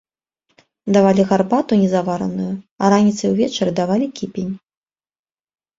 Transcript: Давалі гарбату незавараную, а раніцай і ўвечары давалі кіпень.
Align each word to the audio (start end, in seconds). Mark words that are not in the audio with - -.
Давалі 0.95 1.25
гарбату 1.33 1.79
незавараную, 1.83 2.49
а 2.83 2.93
раніцай 2.95 3.27
і 3.31 3.33
ўвечары 3.35 3.71
давалі 3.83 4.13
кіпень. 4.23 4.53